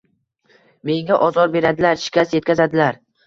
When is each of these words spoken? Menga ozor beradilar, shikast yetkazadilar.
Menga 0.89 1.19
ozor 1.27 1.53
beradilar, 1.57 2.01
shikast 2.05 2.33
yetkazadilar. 2.39 3.01